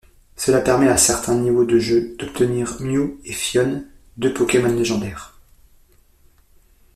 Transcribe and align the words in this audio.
Cela 0.35 0.61
permet, 0.61 0.87
à 0.87 0.97
certains 0.97 1.35
niveaux 1.37 1.63
du 1.63 1.79
jeu, 1.79 2.15
d'obtenir 2.17 2.81
Mew 2.81 3.19
et 3.23 3.33
Phione, 3.33 3.85
deux 4.17 4.33
Pokémon 4.33 4.73
Légendaires. 4.73 5.35